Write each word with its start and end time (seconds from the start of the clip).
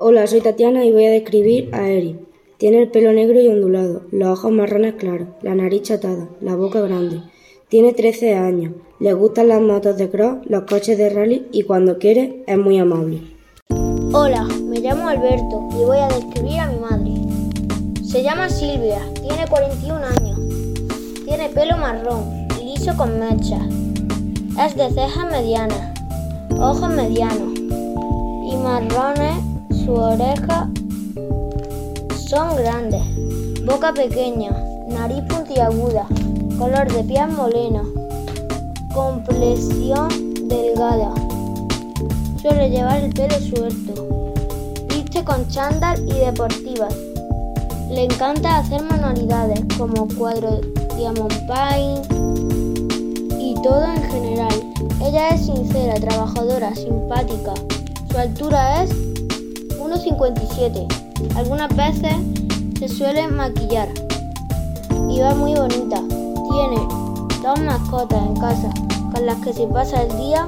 Hola, 0.00 0.26
soy 0.26 0.40
Tatiana 0.40 0.84
y 0.84 0.90
voy 0.90 1.04
a 1.06 1.10
describir 1.10 1.72
a 1.72 1.88
Eri. 1.88 2.18
Tiene 2.58 2.82
el 2.82 2.90
pelo 2.90 3.12
negro 3.12 3.40
y 3.40 3.46
ondulado, 3.46 4.02
los 4.10 4.40
ojos 4.40 4.50
marrones 4.50 4.94
claros, 4.94 5.28
la 5.40 5.54
nariz 5.54 5.82
chatada, 5.82 6.28
la 6.40 6.56
boca 6.56 6.80
grande. 6.80 7.22
Tiene 7.68 7.92
13 7.92 8.34
años, 8.34 8.72
le 8.98 9.12
gustan 9.12 9.48
las 9.48 9.60
motos 9.60 9.96
de 9.96 10.10
cross, 10.10 10.38
los 10.46 10.64
coches 10.64 10.98
de 10.98 11.10
rally 11.10 11.46
y 11.52 11.62
cuando 11.62 11.98
quiere 11.98 12.42
es 12.48 12.58
muy 12.58 12.76
amable. 12.76 13.22
Hola, 14.12 14.42
me 14.64 14.80
llamo 14.80 15.08
Alberto 15.08 15.68
y 15.80 15.84
voy 15.84 15.98
a 15.98 16.08
describir 16.08 16.58
a 16.58 16.66
mi 16.66 16.80
madre. 16.80 18.04
Se 18.04 18.20
llama 18.20 18.48
Silvia, 18.48 18.98
tiene 19.14 19.46
41 19.48 20.04
años. 20.04 20.40
Tiene 21.24 21.50
pelo 21.50 21.76
marrón, 21.76 22.48
liso 22.64 22.96
con 22.96 23.20
mechas. 23.20 23.62
Es 24.60 24.74
de 24.74 24.90
cejas 24.90 25.30
medianas, 25.30 25.96
ojos 26.58 26.90
medianos 26.90 27.56
y 27.56 28.56
marrones. 28.56 29.53
Su 29.84 29.92
oreja 29.92 30.70
son 32.26 32.56
grandes, 32.56 33.02
boca 33.66 33.92
pequeña, 33.92 34.50
nariz 34.88 35.22
puntiaguda, 35.28 36.06
color 36.58 36.90
de 36.90 37.04
piel 37.04 37.30
moreno, 37.32 37.82
complexión 38.94 40.08
delgada. 40.48 41.12
Suele 42.40 42.70
llevar 42.70 43.02
el 43.02 43.12
pelo 43.12 43.38
suelto, 43.38 44.08
viste 44.88 45.22
con 45.22 45.46
chándal 45.48 46.00
y 46.08 46.14
deportivas. 46.14 46.94
Le 47.90 48.04
encanta 48.04 48.56
hacer 48.56 48.82
manualidades 48.84 49.60
como 49.76 50.08
cuadros 50.16 50.62
diamond 50.96 51.46
paint 51.46 52.06
y 53.38 53.54
todo 53.62 53.84
en 53.84 54.02
general. 54.02 54.72
Ella 55.02 55.28
es 55.28 55.44
sincera, 55.44 55.94
trabajadora, 55.96 56.74
simpática. 56.74 57.52
Su 58.10 58.18
altura 58.18 58.82
es 58.82 59.13
1,57. 59.94 61.36
Algunas 61.36 61.74
veces 61.76 62.16
se 62.78 62.88
suele 62.88 63.28
maquillar 63.28 63.88
y 65.08 65.20
va 65.20 65.34
muy 65.34 65.54
bonita. 65.54 66.02
Tiene 66.50 66.88
dos 67.42 67.60
mascotas 67.60 68.20
en 68.26 68.36
casa 68.36 68.70
con 69.12 69.24
las 69.24 69.36
que 69.38 69.52
se 69.52 69.66
pasa 69.68 70.02
el 70.02 70.16
día. 70.16 70.46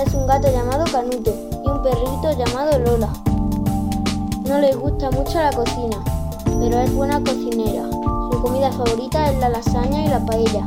Es 0.00 0.14
un 0.14 0.26
gato 0.26 0.48
llamado 0.52 0.84
Canuto 0.92 1.34
y 1.64 1.68
un 1.68 1.82
perrito 1.82 2.32
llamado 2.38 2.78
Lola. 2.78 3.08
No 4.46 4.60
le 4.60 4.72
gusta 4.74 5.10
mucho 5.10 5.34
la 5.34 5.52
cocina, 5.52 5.96
pero 6.44 6.78
es 6.78 6.94
buena 6.94 7.20
cocinera. 7.20 7.90
Su 7.90 8.40
comida 8.40 8.70
favorita 8.70 9.30
es 9.30 9.38
la 9.40 9.48
lasaña 9.48 10.04
y 10.04 10.08
la 10.08 10.24
paella. 10.24 10.66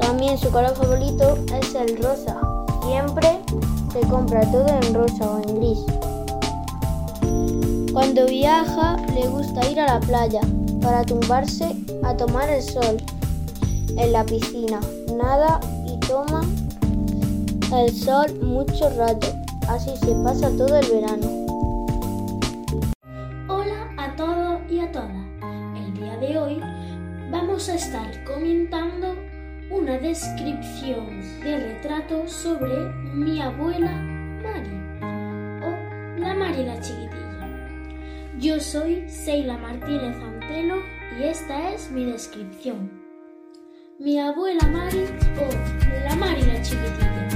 También 0.00 0.36
su 0.36 0.50
color 0.50 0.74
favorito 0.74 1.38
es 1.60 1.74
el 1.76 2.02
rosa. 2.02 2.36
Siempre 2.84 3.38
se 3.92 4.00
compra 4.08 4.40
todo 4.50 4.66
en 4.66 4.94
rosa 4.94 5.30
o 5.30 5.42
en 5.48 5.56
gris. 5.56 6.05
Cuando 7.96 8.26
viaja 8.26 8.98
le 9.14 9.26
gusta 9.26 9.70
ir 9.70 9.80
a 9.80 9.86
la 9.86 10.00
playa 10.00 10.42
para 10.82 11.02
tumbarse 11.02 11.74
a 12.04 12.14
tomar 12.14 12.50
el 12.50 12.60
sol 12.60 12.98
en 13.96 14.12
la 14.12 14.22
piscina. 14.22 14.80
Nada 15.16 15.58
y 15.86 15.98
toma 16.00 16.42
el 17.72 17.90
sol 17.90 18.38
mucho 18.42 18.90
rato. 18.98 19.28
Así 19.66 19.96
se 19.96 20.12
pasa 20.22 20.50
todo 20.58 20.78
el 20.78 20.86
verano. 20.90 21.46
Hola 23.48 23.88
a 23.96 24.14
todos 24.14 24.60
y 24.70 24.80
a 24.80 24.92
todas. 24.92 25.16
El 25.74 25.94
día 25.94 26.18
de 26.18 26.38
hoy 26.38 26.60
vamos 27.30 27.66
a 27.70 27.76
estar 27.76 28.24
comentando 28.24 29.14
una 29.70 29.96
descripción 29.96 31.22
de 31.42 31.56
retrato 31.56 32.28
sobre 32.28 32.76
mi 33.14 33.40
abuela 33.40 33.90
Mari 34.42 34.76
o 35.64 36.20
la 36.20 36.34
Mari 36.34 36.62
la 36.66 36.78
chiquitita. 36.78 37.15
Yo 38.38 38.60
soy 38.60 39.08
Seila 39.08 39.56
Martínez 39.56 40.14
Antelo 40.22 40.82
y 41.18 41.22
esta 41.22 41.72
es 41.72 41.90
mi 41.90 42.04
descripción. 42.04 42.90
Mi 43.98 44.18
abuela 44.18 44.60
Mari 44.68 45.06
o 45.40 46.04
la 46.04 46.14
Mari 46.16 46.42
la 46.42 46.60
chiquitilla. 46.60 47.28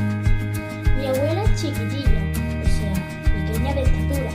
Mi 0.98 1.06
abuela 1.06 1.42
es 1.44 1.62
chiquitilla, 1.62 2.20
o 2.60 2.68
sea, 2.68 2.94
pequeña 3.24 3.74
de 3.76 3.80
estatura, 3.80 4.30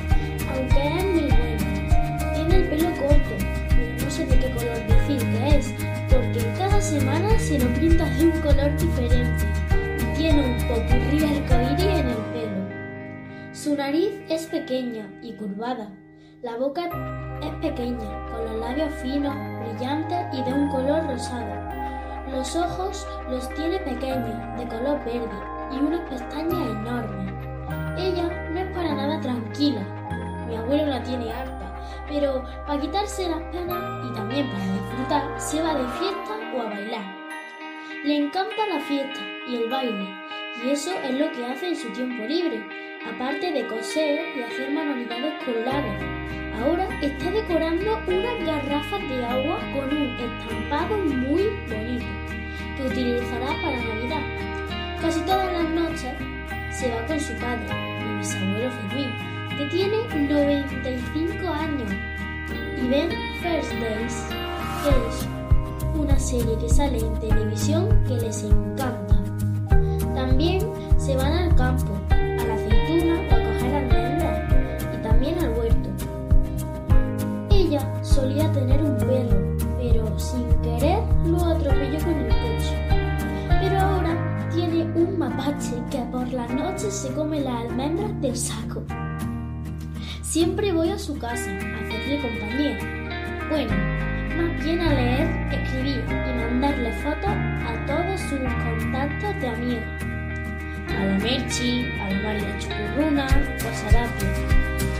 aunque 0.55 0.87
es 0.87 1.05
muy 1.05 1.29
buena. 1.29 2.33
Tiene 2.33 2.55
el 2.55 2.69
pelo 2.69 2.89
corto, 2.97 3.35
pero 3.69 4.03
no 4.03 4.09
sé 4.09 4.25
de 4.25 4.39
qué 4.39 4.49
color 4.49 4.87
decir 4.87 5.19
que 5.19 5.57
es, 5.57 5.71
porque 6.09 6.39
cada 6.57 6.81
semana 6.81 7.37
se 7.37 7.59
lo 7.59 7.67
pinta 7.79 8.09
de 8.09 8.25
un 8.25 8.41
color 8.41 8.75
diferente 8.79 9.45
y 9.99 10.17
tiene 10.17 10.41
un 10.41 10.57
popurrí 10.67 11.23
arcoíris 11.25 11.85
en 11.85 12.07
el 12.07 12.17
pelo. 12.33 13.53
Su 13.53 13.75
nariz 13.75 14.13
es 14.29 14.47
pequeña 14.47 15.07
y 15.21 15.33
curvada 15.33 15.91
la 16.45 16.57
boca 16.57 16.87
es 17.41 17.51
pequeña, 17.55 18.29
con 18.29 18.45
los 18.45 18.59
labios 18.59 18.93
finos, 19.01 19.35
brillantes 19.61 20.27
y 20.31 20.43
de 20.43 20.53
un 20.53 20.69
color 20.69 21.03
rosado. 21.07 21.55
Los 22.29 22.55
ojos 22.55 23.07
los 23.27 23.49
tiene 23.55 23.79
pequeños, 23.79 24.59
de 24.59 24.67
color 24.67 25.03
verde, 25.03 25.27
y 25.71 25.77
unas 25.77 26.07
pestañas 26.07 26.69
enormes. 26.69 27.33
Ella 27.97 28.29
no 28.51 28.59
es 28.59 28.77
para 28.77 28.93
nada 28.93 29.19
tranquila. 29.21 29.81
Mi 30.47 30.55
abuelo 30.55 30.85
la 30.85 31.01
tiene 31.01 31.33
harta, 31.33 31.73
pero 32.07 32.43
para 32.67 32.79
quitarse 32.79 33.27
las 33.27 33.41
penas 33.51 34.05
y 34.05 34.13
también 34.13 34.47
para 34.51 34.65
disfrutar, 34.65 35.41
se 35.41 35.63
va 35.63 35.73
de 35.73 35.87
fiesta 35.97 36.37
o 36.55 36.61
a 36.61 36.65
bailar. 36.65 37.15
Le 38.03 38.17
encanta 38.17 38.67
la 38.71 38.79
fiesta 38.81 39.19
y 39.47 39.63
el 39.63 39.69
baile, 39.71 40.07
y 40.63 40.69
eso 40.69 40.91
es 41.03 41.11
lo 41.11 41.31
que 41.31 41.43
hace 41.43 41.69
en 41.69 41.75
su 41.75 41.91
tiempo 41.91 42.23
libre, 42.23 42.63
aparte 43.03 43.51
de 43.51 43.65
coser 43.65 44.19
y 44.37 44.43
hacer 44.43 44.69
manualidades 44.69 45.43
con 45.43 45.65
labios. 45.65 46.14
Ahora 46.61 46.87
está 47.01 47.31
decorando 47.31 47.99
unas 48.07 48.45
garrafas 48.45 49.01
de 49.09 49.25
agua 49.25 49.59
con 49.73 49.97
un 49.97 50.15
estampado 50.17 50.97
muy 50.97 51.43
bonito 51.67 52.05
que 52.77 52.83
utilizará 52.87 53.47
para 53.61 53.77
Navidad. 53.77 54.21
Casi 55.01 55.19
todas 55.21 55.51
las 55.51 55.69
noches 55.69 56.13
se 56.71 56.89
va 56.89 57.05
con 57.05 57.19
su 57.19 57.33
padre, 57.33 57.67
mi 58.03 58.17
bisabuelo 58.19 58.71
Fermín, 58.71 59.11
que 59.57 59.65
tiene 59.65 59.97
95 60.27 61.47
años, 61.49 61.91
y 62.81 62.87
ven 62.87 63.09
First 63.41 63.73
Days, 63.73 64.27
que 64.83 64.89
es 64.89 65.27
una 65.93 66.17
serie 66.17 66.57
que 66.57 66.69
sale 66.69 66.99
en 66.99 67.19
televisión 67.19 68.03
que 68.07 68.15
les 68.15 68.43
encanta. 68.43 69.15
También 70.15 70.61
se 70.97 71.15
van 71.15 71.33
al 71.33 71.55
campo 71.55 72.14
solía 78.15 78.49
tener 78.53 78.81
un 78.81 78.97
perro, 78.97 79.57
pero 79.77 80.17
sin 80.17 80.47
querer 80.61 81.03
lo 81.25 81.37
atropelló 81.43 81.99
con 81.99 82.13
el 82.13 82.29
coche. 82.29 82.87
Pero 83.59 83.77
ahora 83.77 84.49
tiene 84.53 84.83
un 84.95 85.19
mapache 85.19 85.75
que 85.91 85.99
por 86.13 86.25
la 86.31 86.47
noche 86.47 86.89
se 86.89 87.11
come 87.11 87.41
las 87.41 87.65
almendras 87.65 88.21
del 88.21 88.37
saco. 88.37 88.83
Siempre 90.21 90.71
voy 90.71 90.91
a 90.91 90.97
su 90.97 91.17
casa 91.19 91.51
a 91.51 91.79
hacerle 91.81 92.21
compañía. 92.21 92.79
Bueno, 93.49 93.73
más 94.37 94.63
bien 94.63 94.79
a 94.79 94.93
leer, 94.93 95.27
escribir 95.51 96.05
y 96.07 96.39
mandarle 96.39 96.93
fotos 97.03 97.25
a 97.25 97.85
todos 97.85 98.19
sus 98.21 98.39
contactos 98.39 99.41
de 99.41 99.47
amigos. 99.49 99.83
A 100.87 101.03
la 101.03 101.17
Merchi, 101.19 101.85
a 101.99 102.09
la 102.11 102.21
María 102.21 102.59
Chucurruna 102.59 103.27
o 103.27 103.67
a 103.67 103.73
Sarapio. 103.73 104.27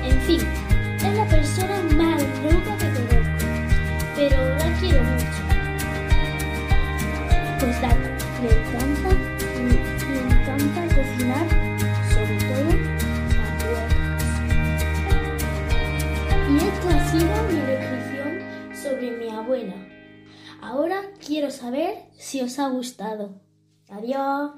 En 0.03 0.19
fin, 0.21 0.64
es 1.05 1.17
la 1.17 1.25
persona 1.25 1.81
más 1.95 2.21
loca 2.43 2.77
que 2.77 2.89
conozco, 2.93 3.45
pero 4.15 4.37
la 4.55 4.79
quiero 4.79 5.03
mucho. 5.03 5.41
Pues 7.59 7.81
la, 7.81 7.95
me 8.41 8.49
encanta, 8.49 9.09
me, 9.65 9.75
encanta 10.33 10.81
cocinar, 10.95 11.47
sobre 12.13 12.37
todo 12.47 12.69
abuelas. 13.45 13.93
Y 16.49 16.57
esta 16.57 16.89
ha 16.95 17.05
sido 17.09 17.35
mi 17.51 17.61
descripción 17.71 18.31
sobre 18.73 19.11
mi 19.11 19.29
abuela. 19.29 19.75
Ahora 20.61 21.01
quiero 21.25 21.51
saber 21.51 21.95
si 22.17 22.41
os 22.41 22.57
ha 22.57 22.69
gustado. 22.69 23.41
Adiós. 23.89 24.53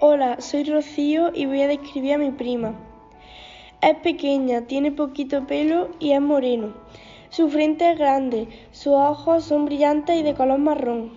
Hola, 0.00 0.40
soy 0.40 0.62
Rocío 0.62 1.32
y 1.34 1.46
voy 1.46 1.62
a 1.62 1.66
describir 1.66 2.14
a 2.14 2.18
mi 2.18 2.30
prima. 2.30 2.87
Es 3.80 3.94
pequeña, 3.98 4.62
tiene 4.62 4.90
poquito 4.90 5.46
pelo 5.46 5.90
y 6.00 6.10
es 6.10 6.20
moreno. 6.20 6.74
Su 7.30 7.48
frente 7.48 7.92
es 7.92 7.96
grande, 7.96 8.48
sus 8.72 8.94
ojos 8.94 9.44
son 9.44 9.66
brillantes 9.66 10.18
y 10.18 10.24
de 10.24 10.34
color 10.34 10.58
marrón. 10.58 11.12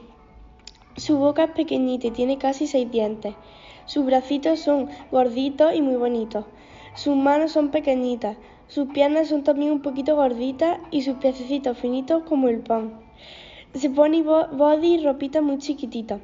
Su 0.95 1.17
boca 1.17 1.45
es 1.45 1.51
pequeñita 1.51 2.05
y 2.05 2.11
tiene 2.11 2.37
casi 2.37 2.67
seis 2.67 2.91
dientes. 2.91 3.33
Sus 3.85 4.05
bracitos 4.05 4.59
son 4.59 4.89
gorditos 5.09 5.73
y 5.73 5.81
muy 5.81 5.95
bonitos. 5.95 6.45
Sus 6.93 7.15
manos 7.15 7.51
son 7.51 7.71
pequeñitas. 7.71 8.37
Sus 8.67 8.89
piernas 8.89 9.29
son 9.29 9.43
también 9.43 9.71
un 9.71 9.81
poquito 9.81 10.15
gorditas 10.15 10.77
y 10.91 11.01
sus 11.01 11.15
piececitos 11.15 11.79
finitos 11.79 12.21
como 12.23 12.47
el 12.47 12.59
pan. 12.59 12.93
Se 13.73 13.89
pone 13.89 14.21
body 14.21 14.95
y 14.95 15.03
ropita 15.03 15.41
muy 15.41 15.57
chiquitita. 15.57 16.19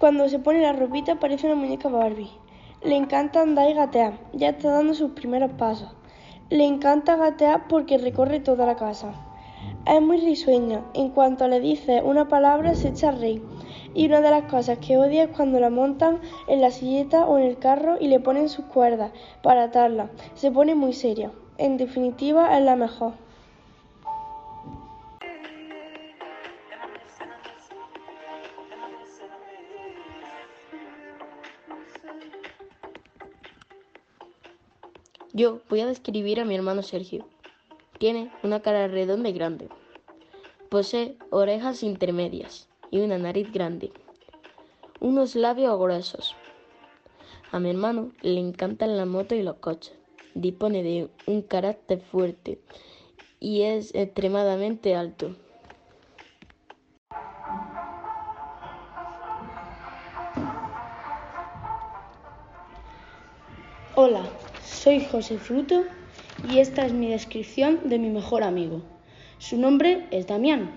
Cuando 0.00 0.26
se 0.30 0.38
pone 0.38 0.62
la 0.62 0.72
ropita 0.72 1.20
parece 1.20 1.48
una 1.48 1.56
muñeca 1.56 1.90
Barbie. 1.90 2.41
Le 2.84 2.96
encanta 2.96 3.40
andar 3.40 3.70
y 3.70 3.74
gatear, 3.74 4.14
ya 4.32 4.48
está 4.48 4.72
dando 4.72 4.92
sus 4.94 5.12
primeros 5.12 5.52
pasos. 5.52 5.88
Le 6.50 6.64
encanta 6.64 7.14
gatear 7.14 7.68
porque 7.68 7.96
recorre 7.96 8.40
toda 8.40 8.66
la 8.66 8.74
casa. 8.74 9.14
Es 9.86 10.02
muy 10.02 10.16
risueña, 10.16 10.82
en 10.92 11.10
cuanto 11.10 11.46
le 11.46 11.60
dice 11.60 12.02
una 12.02 12.26
palabra 12.26 12.74
se 12.74 12.88
echa 12.88 13.10
a 13.10 13.12
reír. 13.12 13.40
Y 13.94 14.06
una 14.06 14.20
de 14.20 14.32
las 14.32 14.50
cosas 14.50 14.78
que 14.78 14.98
odia 14.98 15.22
es 15.22 15.28
cuando 15.28 15.60
la 15.60 15.70
montan 15.70 16.18
en 16.48 16.60
la 16.60 16.72
silleta 16.72 17.24
o 17.24 17.38
en 17.38 17.44
el 17.44 17.58
carro 17.58 17.98
y 18.00 18.08
le 18.08 18.18
ponen 18.18 18.48
sus 18.48 18.64
cuerdas 18.64 19.12
para 19.44 19.62
atarla. 19.62 20.10
Se 20.34 20.50
pone 20.50 20.74
muy 20.74 20.92
seria. 20.92 21.30
En 21.58 21.76
definitiva, 21.76 22.58
es 22.58 22.64
la 22.64 22.74
mejor. 22.74 23.12
Yo 35.42 35.58
voy 35.68 35.80
a 35.80 35.86
describir 35.86 36.38
a 36.38 36.44
mi 36.44 36.54
hermano 36.54 36.84
Sergio. 36.84 37.26
Tiene 37.98 38.30
una 38.44 38.62
cara 38.62 38.86
redonda 38.86 39.28
y 39.28 39.32
grande. 39.32 39.68
Posee 40.68 41.16
orejas 41.30 41.82
intermedias 41.82 42.68
y 42.92 43.00
una 43.00 43.18
nariz 43.18 43.50
grande. 43.52 43.90
Unos 45.00 45.34
labios 45.34 45.76
gruesos. 45.80 46.36
A 47.50 47.58
mi 47.58 47.70
hermano 47.70 48.12
le 48.20 48.38
encantan 48.38 48.96
la 48.96 49.04
moto 49.04 49.34
y 49.34 49.42
los 49.42 49.56
coches. 49.56 49.96
Dispone 50.34 50.84
de 50.84 51.08
un 51.26 51.42
carácter 51.42 52.00
fuerte 52.00 52.60
y 53.40 53.62
es 53.62 53.92
extremadamente 53.96 54.94
alto. 54.94 55.34
Hola, 63.96 64.22
soy 64.82 64.98
José 64.98 65.38
Fruto 65.38 65.84
y 66.50 66.58
esta 66.58 66.84
es 66.84 66.92
mi 66.92 67.06
descripción 67.06 67.78
de 67.84 68.00
mi 68.00 68.08
mejor 68.08 68.42
amigo. 68.42 68.82
Su 69.38 69.56
nombre 69.56 70.08
es 70.10 70.26
Damián. 70.26 70.72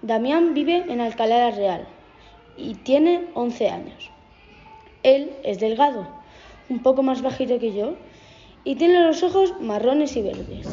Damián 0.00 0.54
vive 0.54 0.86
en 0.88 1.02
Alcalá 1.02 1.44
de 1.44 1.50
Real 1.50 1.86
y 2.56 2.72
tiene 2.76 3.26
11 3.34 3.68
años. 3.68 4.10
Él 5.02 5.30
es 5.42 5.60
delgado, 5.60 6.08
un 6.70 6.78
poco 6.78 7.02
más 7.02 7.20
bajito 7.20 7.58
que 7.58 7.74
yo, 7.74 7.96
y 8.64 8.76
tiene 8.76 9.06
los 9.06 9.22
ojos 9.22 9.60
marrones 9.60 10.16
y 10.16 10.22
verdes. 10.22 10.66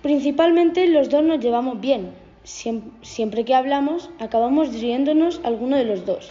Principalmente 0.00 0.86
los 0.86 1.10
dos 1.10 1.22
nos 1.22 1.40
llevamos 1.40 1.78
bien. 1.78 2.12
Siempre 2.42 3.44
que 3.44 3.54
hablamos 3.54 4.08
acabamos 4.18 4.72
riéndonos 4.72 5.42
alguno 5.44 5.76
de 5.76 5.84
los 5.84 6.06
dos. 6.06 6.30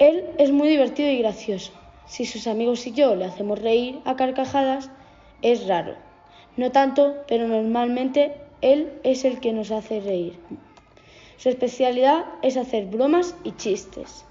Él 0.00 0.24
es 0.38 0.50
muy 0.50 0.66
divertido 0.66 1.08
y 1.08 1.18
gracioso. 1.18 1.72
Si 2.12 2.26
sus 2.26 2.46
amigos 2.46 2.86
y 2.86 2.92
yo 2.92 3.16
le 3.16 3.24
hacemos 3.24 3.58
reír 3.58 3.98
a 4.04 4.16
carcajadas, 4.16 4.90
es 5.40 5.66
raro. 5.66 5.94
No 6.58 6.70
tanto, 6.70 7.14
pero 7.26 7.48
normalmente 7.48 8.34
él 8.60 8.92
es 9.02 9.24
el 9.24 9.40
que 9.40 9.54
nos 9.54 9.70
hace 9.70 9.98
reír. 9.98 10.38
Su 11.38 11.48
especialidad 11.48 12.26
es 12.42 12.58
hacer 12.58 12.84
bromas 12.84 13.34
y 13.44 13.52
chistes. 13.52 14.26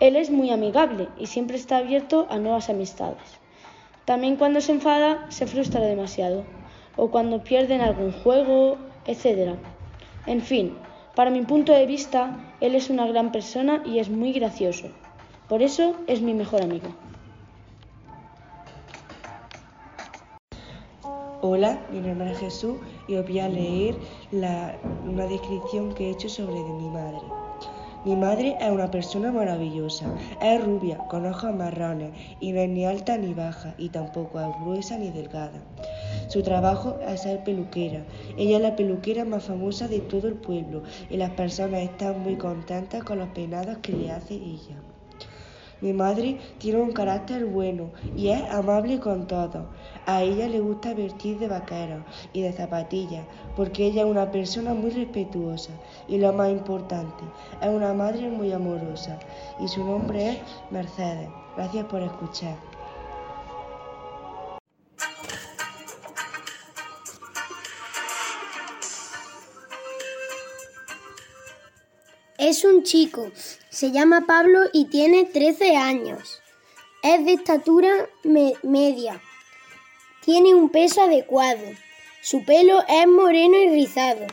Él 0.00 0.16
es 0.16 0.28
muy 0.30 0.50
amigable 0.50 1.08
y 1.18 1.28
siempre 1.28 1.56
está 1.56 1.78
abierto 1.78 2.26
a 2.28 2.36
nuevas 2.36 2.68
amistades. 2.68 3.40
También 4.04 4.36
cuando 4.36 4.60
se 4.60 4.72
enfada 4.72 5.24
se 5.30 5.46
frustra 5.46 5.80
demasiado 5.80 6.44
o 6.96 7.10
cuando 7.10 7.42
pierden 7.42 7.80
algún 7.80 8.12
juego, 8.12 8.76
etc. 9.06 9.54
En 10.26 10.42
fin, 10.42 10.76
para 11.14 11.30
mi 11.30 11.40
punto 11.40 11.72
de 11.72 11.86
vista, 11.86 12.54
él 12.60 12.74
es 12.74 12.90
una 12.90 13.06
gran 13.06 13.32
persona 13.32 13.82
y 13.86 13.98
es 13.98 14.10
muy 14.10 14.34
gracioso. 14.34 14.90
Por 15.52 15.60
eso 15.62 15.94
es 16.06 16.22
mi 16.22 16.32
mejor 16.32 16.62
amigo. 16.62 16.88
Hola, 21.42 21.78
mi 21.92 22.00
nombre 22.00 22.32
es 22.32 22.38
Jesús 22.38 22.78
y 23.06 23.16
os 23.16 23.26
voy 23.26 23.38
a 23.38 23.50
leer 23.50 23.94
una 24.32 25.26
descripción 25.26 25.92
que 25.92 26.06
he 26.06 26.10
hecho 26.12 26.30
sobre 26.30 26.54
de 26.54 26.72
mi 26.72 26.88
madre. 26.88 27.20
Mi 28.06 28.16
madre 28.16 28.56
es 28.62 28.70
una 28.70 28.90
persona 28.90 29.30
maravillosa. 29.30 30.06
Es 30.40 30.64
rubia, 30.64 30.96
con 31.10 31.26
ojos 31.26 31.54
marrones, 31.54 32.12
y 32.40 32.52
no 32.52 32.60
es 32.60 32.70
ni 32.70 32.86
alta 32.86 33.18
ni 33.18 33.34
baja, 33.34 33.74
y 33.76 33.90
tampoco 33.90 34.40
es 34.40 34.48
gruesa 34.62 34.96
ni 34.96 35.10
delgada. 35.10 35.62
Su 36.28 36.42
trabajo 36.42 36.98
es 37.06 37.20
ser 37.20 37.44
peluquera. 37.44 38.06
Ella 38.38 38.56
es 38.56 38.62
la 38.62 38.74
peluquera 38.74 39.26
más 39.26 39.44
famosa 39.44 39.86
de 39.86 40.00
todo 40.00 40.28
el 40.28 40.34
pueblo, 40.36 40.82
y 41.10 41.18
las 41.18 41.32
personas 41.32 41.82
están 41.82 42.20
muy 42.22 42.36
contentas 42.36 43.04
con 43.04 43.18
los 43.18 43.28
peinados 43.28 43.76
que 43.82 43.92
le 43.92 44.10
hace 44.10 44.32
ella. 44.32 44.82
Mi 45.82 45.92
madre 45.92 46.38
tiene 46.58 46.80
un 46.80 46.92
carácter 46.92 47.44
bueno 47.44 47.90
y 48.16 48.28
es 48.28 48.40
amable 48.50 49.00
con 49.00 49.26
todos. 49.26 49.64
A 50.06 50.22
ella 50.22 50.48
le 50.48 50.60
gusta 50.60 50.94
vestir 50.94 51.38
de 51.38 51.48
vaqueros 51.48 52.04
y 52.32 52.40
de 52.40 52.52
zapatillas 52.52 53.26
porque 53.56 53.86
ella 53.86 54.02
es 54.02 54.08
una 54.08 54.30
persona 54.30 54.74
muy 54.74 54.90
respetuosa 54.90 55.72
y 56.08 56.18
lo 56.18 56.32
más 56.32 56.50
importante, 56.50 57.24
es 57.60 57.68
una 57.68 57.92
madre 57.92 58.30
muy 58.30 58.52
amorosa 58.52 59.18
y 59.60 59.68
su 59.68 59.84
nombre 59.84 60.30
es 60.30 60.38
Mercedes. 60.70 61.28
Gracias 61.56 61.84
por 61.86 62.00
escuchar. 62.02 62.71
Es 72.44 72.64
un 72.64 72.82
chico, 72.82 73.30
se 73.70 73.92
llama 73.92 74.24
Pablo 74.26 74.62
y 74.72 74.86
tiene 74.86 75.26
13 75.26 75.76
años. 75.76 76.42
Es 77.04 77.24
de 77.24 77.34
estatura 77.34 78.08
media. 78.64 79.22
Tiene 80.24 80.52
un 80.52 80.68
peso 80.68 81.02
adecuado. 81.02 81.62
Su 82.20 82.44
pelo 82.44 82.82
es 82.88 83.06
moreno 83.06 83.56
y 83.58 83.68
rizado. 83.68 84.26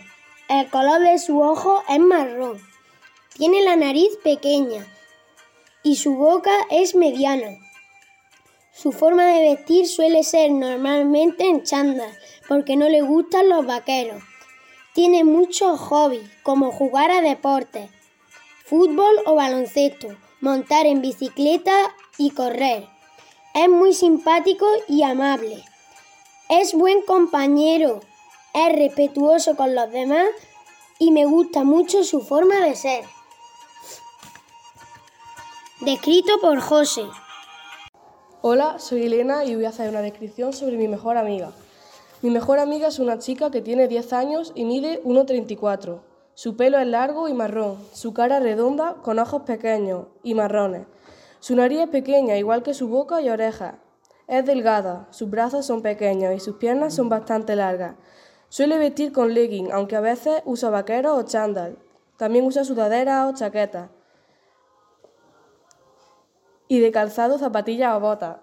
El 0.48 0.68
color 0.72 1.02
de 1.02 1.20
su 1.20 1.40
ojo 1.40 1.84
es 1.88 2.00
marrón. 2.00 2.60
Tiene 3.38 3.62
la 3.62 3.76
nariz 3.76 4.10
pequeña 4.24 4.84
y 5.84 5.98
su 5.98 6.16
boca 6.16 6.66
es 6.72 6.96
mediana. 6.96 7.60
Su 8.74 8.92
forma 8.92 9.28
de 9.28 9.54
vestir 9.54 9.88
suele 9.88 10.24
ser 10.24 10.50
normalmente 10.50 11.44
en 11.48 11.62
chándal 11.62 12.18
porque 12.48 12.76
no 12.76 12.90
le 12.90 13.02
gustan 13.02 13.50
los 13.50 13.68
vaqueros. 13.68 14.24
Tiene 14.96 15.24
muchos 15.24 15.80
hobbies 15.80 16.28
como 16.42 16.72
jugar 16.72 17.12
a 17.12 17.22
deportes, 17.22 17.92
fútbol 18.70 19.16
o 19.26 19.34
baloncesto, 19.34 20.10
montar 20.42 20.86
en 20.86 21.02
bicicleta 21.02 21.74
y 22.20 22.30
correr. 22.30 22.88
Es 23.56 23.68
muy 23.68 23.96
simpático 23.96 24.68
y 24.88 25.02
amable. 25.02 25.64
Es 26.50 26.76
buen 26.76 27.02
compañero, 27.02 28.02
es 28.54 28.76
respetuoso 28.78 29.56
con 29.56 29.74
los 29.74 29.92
demás 29.92 30.28
y 31.00 31.10
me 31.10 31.26
gusta 31.26 31.64
mucho 31.64 32.04
su 32.04 32.22
forma 32.22 32.60
de 32.60 32.76
ser. 32.76 33.06
Descrito 35.82 36.40
por 36.40 36.60
José. 36.60 37.06
Hola, 38.42 38.78
soy 38.78 39.04
Elena 39.04 39.46
y 39.46 39.56
voy 39.56 39.66
a 39.66 39.70
hacer 39.70 39.90
una 39.90 40.02
descripción 40.02 40.54
sobre 40.54 40.78
mi 40.78 40.88
mejor 40.88 41.18
amiga. 41.18 41.54
Mi 42.22 42.30
mejor 42.30 42.60
amiga 42.60 42.90
es 42.90 43.00
una 43.00 43.18
chica 43.18 43.50
que 43.50 43.62
tiene 43.62 43.88
10 43.88 44.14
años 44.14 44.52
y 44.54 44.66
mide 44.66 45.02
1,34. 45.04 46.09
Su 46.42 46.56
pelo 46.56 46.80
es 46.80 46.88
largo 46.88 47.28
y 47.28 47.34
marrón, 47.34 47.78
su 47.92 48.14
cara 48.14 48.40
redonda 48.40 48.94
con 49.04 49.20
ojos 49.20 49.42
pequeños 49.42 50.06
y 50.24 50.36
marrones. 50.36 50.88
Su 51.42 51.54
nariz 51.54 51.82
es 51.82 51.90
pequeña, 51.90 52.38
igual 52.38 52.64
que 52.64 52.74
su 52.74 52.88
boca 52.88 53.22
y 53.22 53.30
orejas. 53.30 53.76
Es 54.26 54.46
delgada, 54.46 55.10
sus 55.10 55.30
brazos 55.30 55.66
son 55.66 55.82
pequeños 55.82 56.34
y 56.34 56.40
sus 56.40 56.56
piernas 56.56 56.94
son 56.94 57.10
bastante 57.10 57.58
largas. 57.58 57.96
Suele 58.48 58.78
vestir 58.78 59.12
con 59.12 59.34
legging, 59.34 59.74
aunque 59.74 59.98
a 59.98 60.00
veces 60.00 60.42
usa 60.46 60.70
vaqueros 60.70 61.20
o 61.20 61.24
chándal. 61.24 61.78
También 62.16 62.46
usa 62.46 62.64
sudaderas 62.64 63.30
o 63.30 63.36
chaquetas. 63.36 63.90
Y 66.70 66.80
de 66.80 66.90
calzado, 66.94 67.38
zapatillas 67.38 67.98
o 67.98 68.00
botas. 68.00 68.38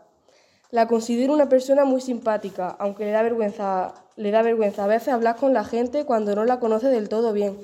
La 0.70 0.86
considero 0.86 1.32
una 1.32 1.48
persona 1.48 1.86
muy 1.86 2.02
simpática, 2.02 2.76
aunque 2.78 3.06
le 3.06 3.12
da 3.12 3.22
vergüenza, 3.22 3.94
le 4.16 4.30
da 4.32 4.42
vergüenza 4.42 4.84
a 4.84 4.86
veces 4.86 5.14
hablar 5.14 5.36
con 5.36 5.54
la 5.54 5.64
gente 5.64 6.04
cuando 6.04 6.34
no 6.34 6.44
la 6.44 6.60
conoce 6.60 6.88
del 6.88 7.08
todo 7.08 7.32
bien. 7.32 7.56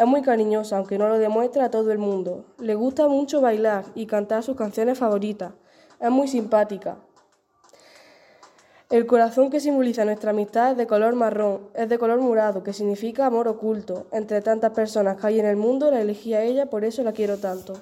Es 0.00 0.06
muy 0.06 0.22
cariñosa, 0.22 0.78
aunque 0.78 0.96
no 0.96 1.10
lo 1.10 1.18
demuestra 1.18 1.66
a 1.66 1.70
todo 1.70 1.92
el 1.92 1.98
mundo. 1.98 2.46
Le 2.58 2.74
gusta 2.74 3.06
mucho 3.06 3.42
bailar 3.42 3.84
y 3.94 4.06
cantar 4.06 4.42
sus 4.42 4.56
canciones 4.56 4.96
favoritas. 4.96 5.52
Es 6.00 6.10
muy 6.10 6.26
simpática. 6.26 6.96
El 8.88 9.04
corazón 9.04 9.50
que 9.50 9.60
simboliza 9.60 10.06
nuestra 10.06 10.30
amistad 10.30 10.70
es 10.70 10.78
de 10.78 10.86
color 10.86 11.14
marrón, 11.16 11.68
es 11.74 11.90
de 11.90 11.98
color 11.98 12.18
morado, 12.18 12.62
que 12.62 12.72
significa 12.72 13.26
amor 13.26 13.46
oculto. 13.46 14.06
Entre 14.10 14.40
tantas 14.40 14.72
personas 14.72 15.20
que 15.20 15.26
hay 15.26 15.40
en 15.40 15.44
el 15.44 15.56
mundo, 15.56 15.90
la 15.90 16.00
elegí 16.00 16.32
a 16.32 16.44
ella, 16.44 16.70
por 16.70 16.86
eso 16.86 17.02
la 17.02 17.12
quiero 17.12 17.36
tanto. 17.36 17.74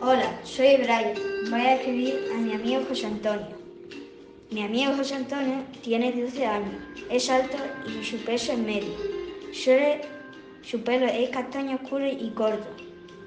Hola, 0.00 0.38
soy 0.44 0.76
Brian. 0.76 1.31
Voy 1.52 1.60
a 1.60 1.74
escribir 1.74 2.30
a 2.34 2.38
mi 2.38 2.54
amigo 2.54 2.82
José 2.88 3.08
Antonio. 3.08 3.48
Mi 4.50 4.62
amigo 4.62 4.94
José 4.96 5.16
Antonio 5.16 5.56
tiene 5.82 6.10
12 6.10 6.46
años, 6.46 6.80
es 7.10 7.28
alto 7.28 7.58
y 7.86 8.02
su 8.02 8.16
peso 8.24 8.52
es 8.52 8.58
medio. 8.58 8.94
su 10.62 10.80
pelo 10.82 11.04
es 11.04 11.28
castaño 11.28 11.76
oscuro 11.76 12.06
y 12.06 12.30
corto. 12.30 12.68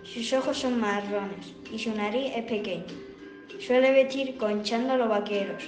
Sus 0.02 0.34
ojos 0.34 0.58
son 0.58 0.80
marrones 0.80 1.54
y 1.72 1.78
su 1.78 1.94
nariz 1.94 2.32
es 2.36 2.46
pequeña. 2.46 2.86
Suele 3.60 3.92
vestir 3.92 4.38
con 4.38 4.64
chándalos 4.64 5.08
vaqueros. 5.08 5.64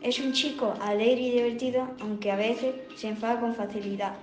Es 0.00 0.18
un 0.20 0.32
chico 0.32 0.72
alegre 0.80 1.20
y 1.20 1.32
divertido, 1.32 1.90
aunque 2.00 2.30
a 2.30 2.36
veces 2.36 2.76
se 2.96 3.08
enfada 3.08 3.40
con 3.40 3.54
facilidad. 3.54 4.14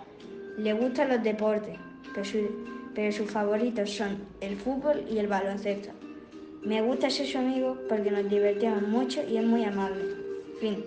Le 0.58 0.74
gustan 0.74 1.10
los 1.10 1.22
deportes, 1.22 1.78
pero, 2.96 3.12
sus 3.12 3.30
favoritos 3.30 3.92
son 3.92 4.18
el 4.42 4.58
fútbol 4.58 5.06
y 5.08 5.20
el 5.20 5.28
baloncesto. 5.28 6.01
Me 6.64 6.80
gusta 6.84 7.10
ser 7.10 7.28
su 7.28 7.40
amigo 7.40 7.76
porque 7.90 8.12
nos 8.12 8.30
divertimos 8.30 8.84
mucho 8.84 9.24
y 9.28 9.38
es 9.38 9.44
muy 9.44 9.64
amable. 9.64 10.16
Fin. 10.60 10.86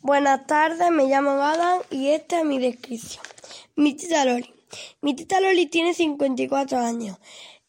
Buenas 0.00 0.46
tardes, 0.48 0.90
me 0.90 1.04
llamo 1.06 1.30
Adam 1.30 1.82
y 1.90 2.08
esta 2.08 2.40
es 2.40 2.44
mi 2.44 2.58
descripción. 2.58 3.22
Mi 3.76 3.94
tita 3.94 4.24
Loli. 4.24 4.52
Mi 5.00 5.14
tita 5.14 5.40
Loli 5.40 5.66
tiene 5.66 5.94
54 5.94 6.76
años 6.78 7.16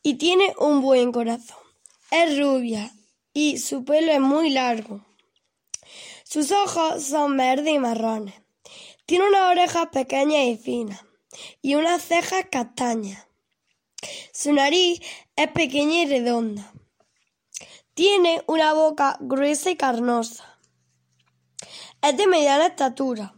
y 0.02 0.16
tiene 0.16 0.52
un 0.58 0.82
buen 0.82 1.12
corazón. 1.12 1.60
Es 2.10 2.40
rubia 2.40 2.92
y 3.34 3.60
su 3.60 3.86
pelo 3.86 4.12
es 4.12 4.20
muy 4.20 4.50
largo. 4.50 5.06
Sus 6.24 6.52
ojos 6.52 7.04
son 7.04 7.38
verdes 7.38 7.72
y 7.72 7.78
marrones. 7.78 8.34
Tiene 9.06 9.28
unas 9.28 9.52
orejas 9.52 9.90
pequeñas 9.90 10.48
y 10.48 10.58
finas 10.58 11.06
y 11.62 11.76
unas 11.76 12.02
cejas 12.02 12.46
castañas. 12.52 13.28
Su 14.34 14.54
nariz 14.54 15.00
es 15.36 15.48
pequeña 15.50 16.04
y 16.04 16.06
redonda. 16.06 16.72
Tiene 17.94 18.44
una 18.48 18.74
boca 18.74 19.18
gruesa 19.22 19.72
y 19.72 19.78
carnosa. 19.78 20.60
Es 22.02 22.18
de 22.18 22.28
mediana 22.28 22.68
estatura, 22.68 23.34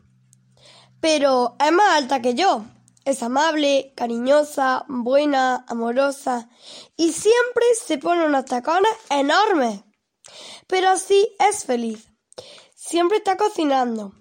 pero 0.99 1.55
es 1.59 1.71
más 1.71 1.95
alta 1.95 2.21
que 2.21 2.33
yo. 2.33 2.65
Es 3.05 3.23
amable, 3.23 3.93
cariñosa, 3.95 4.83
buena, 4.89 5.63
amorosa 5.69 6.49
y 6.97 7.13
siempre 7.13 7.63
se 7.85 7.97
pone 7.97 8.25
unos 8.25 8.43
tacones 8.45 8.91
enormes. 9.09 9.81
Pero 10.67 10.89
así 10.89 11.33
es 11.39 11.63
feliz. 11.63 12.09
Siempre 12.75 13.19
está 13.19 13.37
cocinando. 13.37 14.13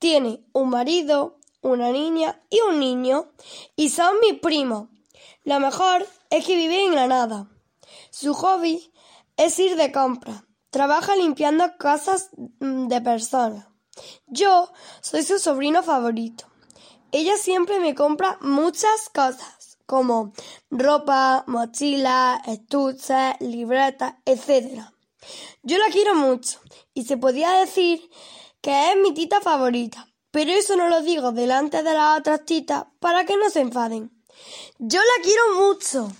Tiene 0.00 0.44
un 0.52 0.70
marido, 0.70 1.38
una 1.64 1.90
niña 1.90 2.40
y 2.50 2.60
un 2.60 2.78
niño 2.78 3.32
y 3.74 3.88
son 3.88 4.20
mis 4.20 4.38
primos. 4.38 4.88
Lo 5.44 5.58
mejor 5.58 6.06
es 6.30 6.44
que 6.44 6.56
vive 6.56 6.84
en 6.84 6.92
Granada. 6.92 7.48
Su 8.10 8.34
hobby 8.34 8.92
es 9.36 9.58
ir 9.58 9.76
de 9.76 9.90
compra. 9.90 10.46
Trabaja 10.70 11.16
limpiando 11.16 11.76
casas 11.78 12.30
mm, 12.60 12.88
de 12.88 13.00
personas. 13.00 13.66
Yo 14.26 14.70
soy 15.00 15.22
su 15.22 15.38
sobrino 15.38 15.82
favorito. 15.82 16.44
Ella 17.12 17.36
siempre 17.36 17.80
me 17.80 17.94
compra 17.94 18.38
muchas 18.40 19.08
cosas, 19.14 19.78
como 19.86 20.32
ropa, 20.70 21.44
mochila, 21.46 22.42
estuches, 22.46 23.36
libretas, 23.40 24.14
etc. 24.24 24.82
Yo 25.62 25.78
la 25.78 25.86
quiero 25.86 26.14
mucho 26.14 26.60
y 26.92 27.04
se 27.04 27.16
podía 27.16 27.52
decir 27.52 28.10
que 28.60 28.90
es 28.90 28.96
mi 28.96 29.14
tita 29.14 29.40
favorita, 29.40 30.08
pero 30.34 30.50
eso 30.50 30.74
no 30.74 30.88
lo 30.88 31.00
digo 31.00 31.30
delante 31.30 31.84
de 31.84 31.94
las 31.94 32.18
otras 32.18 32.44
titas 32.44 32.86
para 32.98 33.24
que 33.24 33.36
no 33.36 33.48
se 33.50 33.60
enfaden. 33.60 34.10
Yo 34.78 34.98
la 34.98 35.22
quiero 35.22 35.42
mucho. 35.60 36.10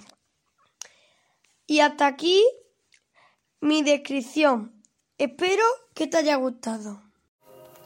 Y 1.66 1.80
hasta 1.80 2.06
aquí 2.06 2.40
mi 3.60 3.82
descripción. 3.82 4.80
Espero 5.18 5.64
que 5.96 6.06
te 6.06 6.18
haya 6.18 6.36
gustado. 6.36 7.02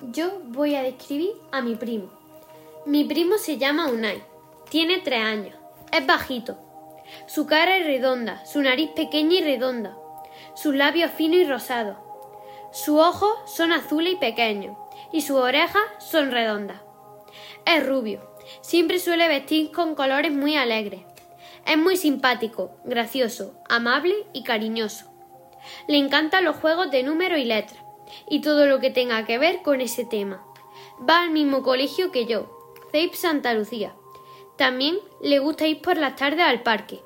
Yo 0.02 0.40
voy 0.44 0.75
a 0.75 0.82
describir 0.82 1.30
a 1.50 1.62
mi 1.62 1.76
primo. 1.76 2.11
Mi 2.85 3.04
primo 3.04 3.38
se 3.38 3.56
llama 3.56 3.88
Unai. 3.88 4.23
Tiene 4.68 4.99
tres 4.99 5.25
años. 5.25 5.56
Es 5.90 6.06
bajito. 6.06 6.58
Su 7.26 7.47
cara 7.47 7.78
es 7.78 7.87
redonda, 7.87 8.44
su 8.44 8.61
nariz 8.61 8.90
pequeña 8.90 9.37
y 9.37 9.44
redonda, 9.44 9.97
sus 10.54 10.75
labios 10.75 11.11
finos 11.12 11.38
y 11.38 11.44
rosados. 11.47 11.97
Sus 12.70 13.00
ojos 13.00 13.30
son 13.47 13.73
azules 13.73 14.12
y 14.12 14.16
pequeños, 14.16 14.76
y 15.12 15.23
sus 15.23 15.37
orejas 15.37 15.83
son 15.99 16.31
redondas. 16.31 16.81
Es 17.64 17.87
rubio. 17.87 18.28
Siempre 18.61 18.99
suele 18.99 19.28
vestir 19.28 19.71
con 19.73 19.95
colores 19.95 20.33
muy 20.33 20.57
alegres. 20.57 21.02
Es 21.67 21.76
muy 21.76 21.97
simpático, 21.97 22.76
gracioso, 22.85 23.55
amable 23.69 24.14
y 24.33 24.43
cariñoso. 24.43 25.07
Le 25.87 25.99
encantan 25.99 26.45
los 26.45 26.57
juegos 26.57 26.90
de 26.90 27.02
número 27.02 27.37
y 27.37 27.45
letras 27.45 27.83
y 28.28 28.40
todo 28.40 28.67
lo 28.67 28.81
que 28.81 28.90
tenga 28.90 29.26
que 29.26 29.38
ver 29.38 29.62
con 29.62 29.81
ese 29.81 30.05
tema. 30.05 30.45
Va 31.09 31.23
al 31.23 31.31
mismo 31.31 31.62
colegio 31.62 32.11
que 32.11 32.26
yo, 32.26 32.75
CEIP 32.90 33.14
Santa 33.14 33.52
Lucía. 33.55 33.95
También 34.57 34.99
le 35.23 35.38
gusta 35.38 35.67
ir 35.67 35.81
por 35.83 35.99
las 35.99 36.17
tardes 36.17 36.40
al 36.40 36.62
parque. 36.62 37.00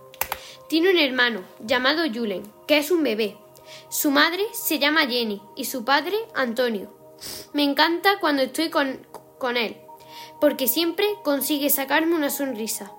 Tiene 0.68 0.90
un 0.90 0.98
hermano 0.98 1.42
llamado 1.60 2.02
Julen, 2.12 2.44
que 2.66 2.78
es 2.78 2.90
un 2.90 3.02
bebé. 3.02 3.36
Su 3.88 4.10
madre 4.10 4.44
se 4.52 4.78
llama 4.78 5.06
Jenny 5.06 5.42
y 5.56 5.66
su 5.66 5.84
padre 5.84 6.16
Antonio. 6.34 7.01
Me 7.52 7.62
encanta 7.62 8.18
cuando 8.20 8.42
estoy 8.42 8.70
con, 8.70 9.06
con 9.38 9.56
él, 9.56 9.80
porque 10.40 10.68
siempre 10.68 11.06
consigue 11.22 11.70
sacarme 11.70 12.14
una 12.14 12.30
sonrisa. 12.30 12.92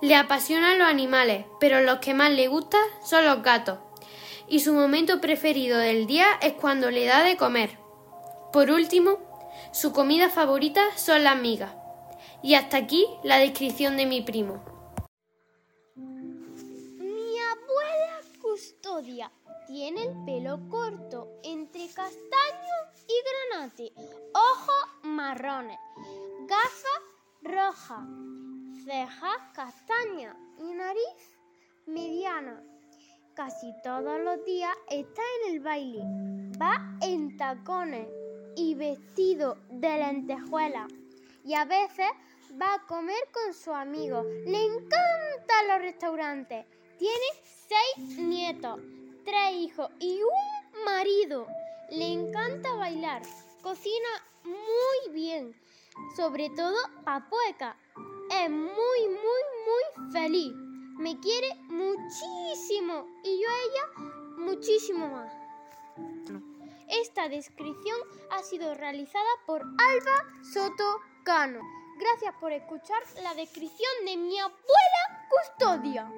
Le 0.00 0.14
apasionan 0.14 0.78
los 0.78 0.88
animales, 0.88 1.46
pero 1.60 1.80
los 1.80 1.98
que 1.98 2.14
más 2.14 2.30
le 2.30 2.48
gustan 2.48 2.82
son 3.04 3.24
los 3.24 3.42
gatos 3.42 3.78
y 4.48 4.60
su 4.60 4.72
momento 4.72 5.20
preferido 5.20 5.78
del 5.78 6.06
día 6.06 6.26
es 6.40 6.52
cuando 6.54 6.90
le 6.90 7.04
da 7.04 7.22
de 7.22 7.36
comer. 7.36 7.78
Por 8.52 8.70
último, 8.70 9.18
su 9.72 9.92
comida 9.92 10.30
favorita 10.30 10.96
son 10.96 11.24
las 11.24 11.38
migas. 11.38 11.72
Y 12.42 12.54
hasta 12.54 12.76
aquí 12.76 13.06
la 13.24 13.38
descripción 13.38 13.96
de 13.96 14.06
mi 14.06 14.22
primo. 14.22 14.62
Mi 15.96 17.38
abuela 17.38 18.20
custodia 18.40 19.30
tiene 19.66 20.04
el 20.04 20.24
pelo 20.24 20.60
corto 20.68 21.40
entre 21.42 21.88
castaño 21.88 22.76
y 23.08 23.14
granate, 23.50 23.92
ojos 24.32 25.04
marrones, 25.04 25.78
gafas 26.46 27.02
rojas, 27.42 28.04
cejas 28.84 29.38
castañas 29.54 30.36
y 30.58 30.72
nariz 30.72 31.38
mediana 31.86 32.62
casi 33.36 33.70
todos 33.84 34.18
los 34.20 34.42
días 34.46 34.74
está 34.90 35.22
en 35.44 35.54
el 35.54 35.60
baile. 35.60 36.00
Va 36.60 36.98
en 37.02 37.36
tacones 37.36 38.08
y 38.56 38.74
vestido 38.74 39.58
de 39.68 39.98
lentejuela. 39.98 40.88
Y 41.44 41.52
a 41.52 41.66
veces 41.66 42.08
va 42.60 42.74
a 42.74 42.86
comer 42.86 43.22
con 43.32 43.52
su 43.52 43.72
amigo. 43.72 44.22
Le 44.22 44.64
encantan 44.64 45.68
los 45.68 45.78
restaurantes. 45.80 46.64
Tiene 46.98 47.26
seis 47.44 48.18
nietos, 48.18 48.80
tres 49.26 49.52
hijos 49.52 49.90
y 50.00 50.22
un 50.22 50.84
marido. 50.86 51.46
Le 51.90 52.12
encanta 52.12 52.72
bailar. 52.76 53.20
Cocina 53.62 54.08
muy 54.44 55.12
bien. 55.12 55.54
Sobre 56.16 56.48
todo 56.48 56.78
papueca. 57.04 57.76
Es 58.30 58.48
muy, 58.48 59.08
muy, 59.08 59.42
muy 59.66 60.12
feliz 60.12 60.66
me 60.98 61.18
quiere 61.20 61.54
muchísimo 61.68 63.06
y 63.22 63.40
yo 63.40 63.48
a 63.48 63.62
ella 63.62 64.08
muchísimo 64.38 65.08
más. 65.08 65.32
Esta 66.88 67.28
descripción 67.28 67.98
ha 68.30 68.42
sido 68.42 68.74
realizada 68.74 69.28
por 69.46 69.60
Alba 69.62 70.42
Soto 70.42 71.00
Cano. 71.24 71.60
Gracias 71.98 72.34
por 72.40 72.52
escuchar 72.52 73.02
la 73.22 73.34
descripción 73.34 73.90
de 74.06 74.16
mi 74.16 74.38
abuela 74.38 75.28
custodia. 75.28 76.10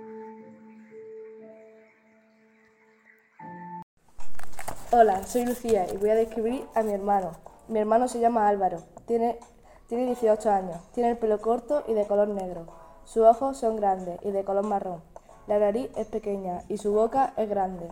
Hola, 4.91 5.23
soy 5.27 5.45
Lucía 5.45 5.87
y 5.93 5.99
voy 5.99 6.09
a 6.09 6.15
describir 6.15 6.65
a 6.75 6.83
mi 6.83 6.95
hermano. 6.95 7.33
Mi 7.69 7.79
hermano 7.79 8.09
se 8.09 8.21
llama 8.21 8.49
Álvaro, 8.49 8.85
tiene, 9.05 9.39
tiene 9.87 10.07
18 10.07 10.51
años, 10.51 10.79
tiene 10.95 11.11
el 11.11 11.19
pelo 11.19 11.43
corto 11.43 11.85
y 11.87 11.93
de 11.93 12.07
color 12.07 12.29
negro. 12.29 12.65
Sus 13.05 13.25
ojos 13.25 13.59
son 13.59 13.77
grandes 13.77 14.19
y 14.23 14.31
de 14.31 14.45
color 14.45 14.65
marrón. 14.65 15.03
La 15.47 15.59
nariz 15.59 15.91
es 15.95 16.07
pequeña 16.07 16.63
y 16.71 16.79
su 16.79 16.95
boca 16.95 17.35
es 17.37 17.51
grande. 17.51 17.87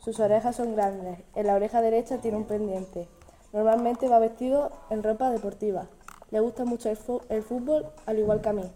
Sus 0.00 0.20
orejas 0.20 0.56
son 0.56 0.74
grandes. 0.74 1.18
En 1.34 1.48
la 1.48 1.54
oreja 1.54 1.82
derecha 1.82 2.16
tiene 2.16 2.38
un 2.38 2.46
pendiente. 2.46 3.08
Normalmente 3.52 4.08
va 4.08 4.18
vestido 4.18 4.70
en 4.88 5.02
ropa 5.02 5.28
deportiva. 5.28 5.88
Le 6.30 6.40
gusta 6.40 6.64
mucho 6.64 6.88
el, 6.88 7.42
fútbol, 7.42 7.84
al 8.06 8.18
igual 8.18 8.40
que 8.40 8.48
a 8.48 8.54
mí. 8.54 8.72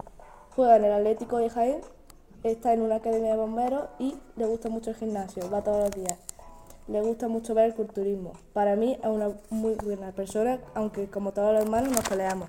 Juega 0.54 0.76
en 0.76 0.84
el 0.84 0.92
Atlético 0.92 1.38
de 1.38 1.48
Jaén, 1.48 1.80
está 2.42 2.74
en 2.74 2.82
una 2.82 2.96
academia 2.96 3.30
de 3.30 3.38
bomberos 3.38 3.88
y 3.98 4.18
le 4.36 4.44
gusta 4.44 4.68
mucho 4.68 4.90
el 4.90 4.96
gimnasio, 4.96 5.50
va 5.50 5.64
todos 5.64 5.84
los 5.84 5.90
días. 5.92 6.18
Le 6.88 7.00
gusta 7.00 7.28
mucho 7.28 7.54
ver 7.54 7.66
el 7.66 7.74
culturismo. 7.74 8.32
Para 8.52 8.76
mí 8.76 8.98
es 9.00 9.08
una 9.08 9.30
muy 9.50 9.74
buena 9.74 10.12
persona, 10.12 10.58
aunque 10.74 11.06
como 11.06 11.32
todos 11.32 11.52
los 11.54 11.62
hermanos 11.62 11.92
nos 11.92 12.08
peleamos. 12.08 12.48